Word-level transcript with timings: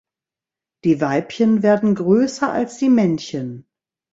Die 0.83 0.99
Weibchen 0.99 1.61
werden 1.61 1.93
größer 1.93 2.51
als 2.51 2.79
die 2.79 2.89
Männchen. 2.89 3.67